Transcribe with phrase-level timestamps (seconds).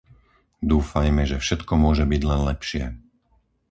[0.71, 2.85] Dúfajme, že všetko môže byť len lepšie.